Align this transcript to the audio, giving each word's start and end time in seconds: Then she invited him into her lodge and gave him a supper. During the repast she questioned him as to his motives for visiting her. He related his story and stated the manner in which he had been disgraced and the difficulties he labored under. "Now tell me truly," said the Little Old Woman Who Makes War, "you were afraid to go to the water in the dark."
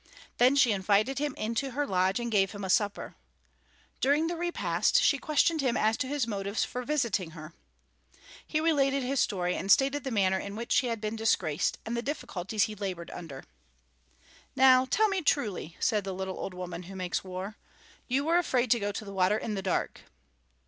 Then 0.39 0.55
she 0.55 0.71
invited 0.71 1.19
him 1.19 1.35
into 1.35 1.73
her 1.73 1.85
lodge 1.85 2.19
and 2.19 2.31
gave 2.31 2.53
him 2.53 2.63
a 2.63 2.71
supper. 2.71 3.13
During 3.99 4.25
the 4.25 4.35
repast 4.35 4.99
she 5.03 5.19
questioned 5.19 5.61
him 5.61 5.77
as 5.77 5.95
to 5.97 6.07
his 6.07 6.25
motives 6.25 6.63
for 6.63 6.81
visiting 6.81 7.37
her. 7.37 7.53
He 8.47 8.59
related 8.59 9.03
his 9.03 9.19
story 9.19 9.55
and 9.55 9.71
stated 9.71 10.03
the 10.03 10.09
manner 10.09 10.39
in 10.39 10.55
which 10.55 10.75
he 10.79 10.87
had 10.87 11.01
been 11.01 11.15
disgraced 11.15 11.77
and 11.85 11.95
the 11.95 12.01
difficulties 12.01 12.63
he 12.63 12.73
labored 12.73 13.11
under. 13.11 13.43
"Now 14.55 14.85
tell 14.85 15.07
me 15.07 15.21
truly," 15.21 15.77
said 15.79 16.03
the 16.03 16.13
Little 16.15 16.39
Old 16.39 16.55
Woman 16.55 16.81
Who 16.89 16.95
Makes 16.95 17.23
War, 17.23 17.57
"you 18.07 18.23
were 18.25 18.39
afraid 18.39 18.71
to 18.71 18.79
go 18.79 18.91
to 18.91 19.05
the 19.05 19.13
water 19.13 19.37
in 19.37 19.53
the 19.53 19.61
dark." 19.61 20.01